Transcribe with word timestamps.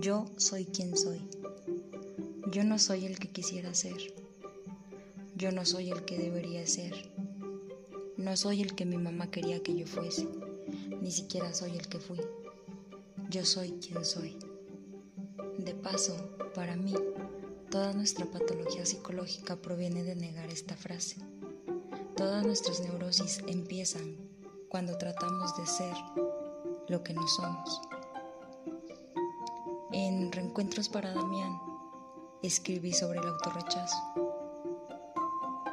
Yo 0.00 0.26
soy 0.36 0.64
quien 0.64 0.96
soy. 0.96 1.20
Yo 2.52 2.62
no 2.62 2.78
soy 2.78 3.04
el 3.04 3.18
que 3.18 3.30
quisiera 3.30 3.74
ser. 3.74 3.96
Yo 5.34 5.50
no 5.50 5.64
soy 5.64 5.90
el 5.90 6.04
que 6.04 6.16
debería 6.16 6.64
ser. 6.68 7.10
No 8.16 8.36
soy 8.36 8.62
el 8.62 8.76
que 8.76 8.86
mi 8.86 8.96
mamá 8.96 9.32
quería 9.32 9.60
que 9.60 9.74
yo 9.74 9.88
fuese. 9.88 10.28
Ni 11.00 11.10
siquiera 11.10 11.52
soy 11.52 11.76
el 11.76 11.88
que 11.88 11.98
fui. 11.98 12.20
Yo 13.28 13.44
soy 13.44 13.72
quien 13.72 14.04
soy. 14.04 14.36
De 15.58 15.74
paso, 15.74 16.14
para 16.54 16.76
mí, 16.76 16.94
toda 17.68 17.92
nuestra 17.92 18.24
patología 18.26 18.86
psicológica 18.86 19.56
proviene 19.56 20.04
de 20.04 20.14
negar 20.14 20.48
esta 20.48 20.76
frase. 20.76 21.16
Todas 22.14 22.46
nuestras 22.46 22.80
neurosis 22.82 23.40
empiezan 23.48 24.16
cuando 24.68 24.96
tratamos 24.96 25.56
de 25.56 25.66
ser 25.66 25.94
lo 26.88 27.02
que 27.02 27.14
no 27.14 27.26
somos. 27.26 27.87
En 29.90 30.30
Reencuentros 30.30 30.90
para 30.90 31.14
Damián 31.14 31.58
escribí 32.42 32.92
sobre 32.92 33.20
el 33.20 33.26
autorrechazo. 33.26 33.96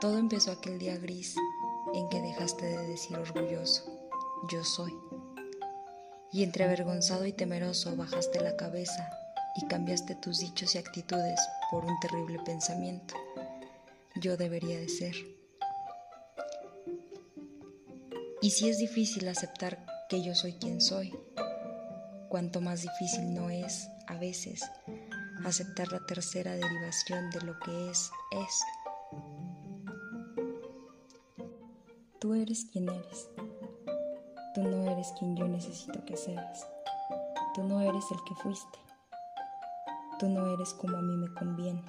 Todo 0.00 0.16
empezó 0.16 0.50
aquel 0.50 0.78
día 0.78 0.96
gris 0.96 1.36
en 1.92 2.08
que 2.08 2.22
dejaste 2.22 2.64
de 2.64 2.88
decir 2.88 3.18
orgulloso, 3.18 3.84
yo 4.50 4.64
soy. 4.64 4.94
Y 6.32 6.42
entre 6.42 6.64
avergonzado 6.64 7.26
y 7.26 7.34
temeroso 7.34 7.94
bajaste 7.96 8.40
la 8.40 8.56
cabeza 8.56 9.10
y 9.56 9.66
cambiaste 9.66 10.14
tus 10.14 10.38
dichos 10.38 10.74
y 10.74 10.78
actitudes 10.78 11.40
por 11.70 11.84
un 11.84 12.00
terrible 12.00 12.38
pensamiento, 12.46 13.14
yo 14.22 14.38
debería 14.38 14.78
de 14.78 14.88
ser. 14.88 15.14
Y 18.40 18.52
si 18.52 18.70
es 18.70 18.78
difícil 18.78 19.28
aceptar 19.28 19.84
que 20.08 20.22
yo 20.22 20.34
soy 20.34 20.54
quien 20.54 20.80
soy, 20.80 21.12
cuanto 22.30 22.62
más 22.62 22.80
difícil 22.80 23.34
no 23.34 23.50
es, 23.50 23.90
a 24.08 24.16
veces, 24.16 24.62
aceptar 25.44 25.92
la 25.92 26.04
tercera 26.06 26.52
derivación 26.52 27.30
de 27.30 27.42
lo 27.42 27.58
que 27.60 27.90
es, 27.90 28.10
es. 28.30 28.62
Tú 32.18 32.32
eres 32.32 32.66
quien 32.72 32.88
eres. 32.88 33.28
Tú 34.54 34.62
no 34.62 34.90
eres 34.90 35.12
quien 35.18 35.36
yo 35.36 35.46
necesito 35.46 36.04
que 36.06 36.16
seas. 36.16 36.66
Tú 37.54 37.62
no 37.64 37.80
eres 37.80 38.04
el 38.10 38.18
que 38.26 38.34
fuiste. 38.36 38.78
Tú 40.18 40.28
no 40.28 40.52
eres 40.54 40.72
como 40.74 40.96
a 40.96 41.02
mí 41.02 41.16
me 41.16 41.32
conviene. 41.34 41.84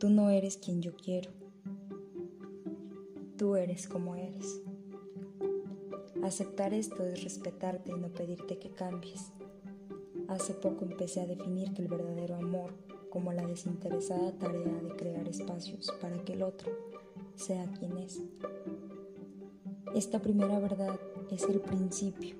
Tú 0.00 0.10
no 0.10 0.30
eres 0.30 0.56
quien 0.56 0.82
yo 0.82 0.96
quiero. 0.96 1.30
Tú 3.38 3.54
eres 3.54 3.86
como 3.86 4.16
eres. 4.16 4.60
Aceptar 6.24 6.74
esto 6.74 7.04
es 7.04 7.22
respetarte 7.22 7.92
y 7.92 7.94
no 7.94 8.08
pedirte 8.08 8.58
que 8.58 8.70
cambies. 8.70 9.32
Hace 10.32 10.54
poco 10.54 10.86
empecé 10.86 11.20
a 11.20 11.26
definir 11.26 11.74
que 11.74 11.82
el 11.82 11.88
verdadero 11.88 12.36
amor 12.36 12.72
como 13.10 13.34
la 13.34 13.46
desinteresada 13.46 14.32
tarea 14.32 14.80
de 14.80 14.96
crear 14.96 15.28
espacios 15.28 15.92
para 16.00 16.24
que 16.24 16.32
el 16.32 16.42
otro 16.42 16.72
sea 17.34 17.66
quien 17.78 17.98
es. 17.98 18.22
Esta 19.94 20.20
primera 20.20 20.58
verdad 20.58 20.98
es 21.30 21.42
el 21.42 21.60
principio 21.60 22.36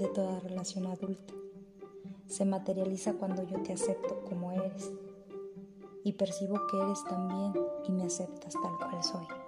de 0.00 0.08
toda 0.08 0.40
relación 0.40 0.88
adulta. 0.88 1.32
Se 2.26 2.44
materializa 2.44 3.12
cuando 3.12 3.44
yo 3.44 3.62
te 3.62 3.72
acepto 3.72 4.24
como 4.24 4.50
eres 4.50 4.90
y 6.02 6.14
percibo 6.14 6.66
que 6.68 6.76
eres 6.76 7.04
también 7.04 7.52
y 7.86 7.92
me 7.92 8.02
aceptas 8.02 8.54
tal 8.54 8.78
cual 8.78 9.04
soy. 9.04 9.41